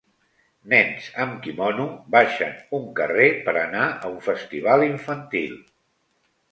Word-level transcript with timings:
Nens 0.71 1.09
amb 1.25 1.35
quimono 1.43 1.85
baixen 2.17 2.57
un 2.79 2.89
carrer 3.01 3.29
per 3.51 3.57
anar 3.67 3.87
a 3.93 4.13
un 4.15 4.19
festival 4.31 4.89
infantil. 4.91 5.55